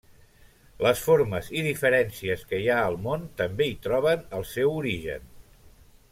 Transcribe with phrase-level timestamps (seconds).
[0.83, 5.29] Les formes i diferències que hi ha al món també hi troben el seu origen.